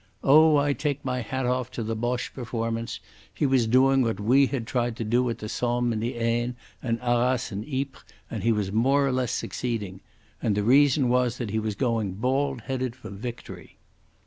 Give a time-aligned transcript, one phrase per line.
[0.23, 2.99] Oh, I take my hat off to the Boche performance.
[3.31, 6.55] He was doing what we had tried to do at the Somme and the Aisne
[6.81, 10.01] and Arras and Ypres, and he was more or less succeeding.
[10.41, 13.77] And the reason was that he was going bald headed for victory.